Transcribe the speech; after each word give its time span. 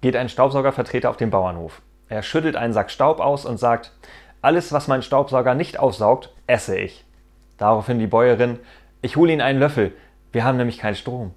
geht 0.00 0.16
ein 0.16 0.28
Staubsaugervertreter 0.28 1.10
auf 1.10 1.16
den 1.16 1.30
Bauernhof. 1.30 1.82
Er 2.08 2.22
schüttelt 2.22 2.56
einen 2.56 2.72
Sack 2.72 2.90
Staub 2.90 3.20
aus 3.20 3.44
und 3.44 3.58
sagt, 3.58 3.92
alles, 4.42 4.72
was 4.72 4.88
mein 4.88 5.02
Staubsauger 5.02 5.54
nicht 5.54 5.78
aufsaugt, 5.78 6.32
esse 6.46 6.78
ich. 6.78 7.04
Daraufhin 7.58 7.98
die 7.98 8.06
Bäuerin, 8.06 8.58
ich 9.02 9.16
hole 9.16 9.32
Ihnen 9.32 9.40
einen 9.40 9.58
Löffel, 9.58 9.92
wir 10.32 10.44
haben 10.44 10.58
nämlich 10.58 10.78
keinen 10.78 10.94
Strom. 10.94 11.34